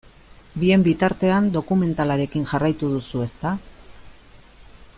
Bien 0.61 0.85
bitartean 0.87 1.49
dokumentalekin 1.57 2.49
jarraitu 2.53 2.91
duzu, 2.95 3.21
ezta? 3.27 3.53